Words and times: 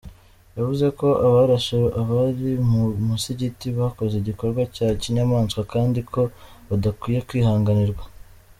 Yavuze 0.57 0.85
ko 0.99 1.07
abarashe 1.27 1.77
abari 2.01 2.49
mu 2.71 2.83
musigiti 3.07 3.67
bakoze 3.79 4.13
igikorwa 4.17 4.61
cya 4.75 4.89
kinyamaswa 5.01 5.61
kandi 5.73 5.99
ko 6.13 6.21
badakwiye 6.67 7.19
kwihanganirwa. 7.29 8.03